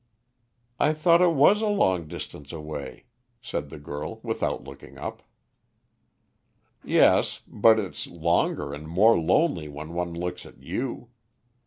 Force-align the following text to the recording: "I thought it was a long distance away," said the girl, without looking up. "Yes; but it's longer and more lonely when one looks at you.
"I 0.79 0.93
thought 0.95 1.21
it 1.21 1.33
was 1.35 1.61
a 1.61 1.67
long 1.67 2.07
distance 2.07 2.51
away," 2.51 3.05
said 3.39 3.69
the 3.69 3.77
girl, 3.77 4.19
without 4.23 4.63
looking 4.63 4.97
up. 4.97 5.21
"Yes; 6.83 7.41
but 7.45 7.79
it's 7.79 8.07
longer 8.07 8.73
and 8.73 8.87
more 8.87 9.15
lonely 9.19 9.67
when 9.67 9.93
one 9.93 10.15
looks 10.15 10.43
at 10.47 10.59
you. 10.63 11.09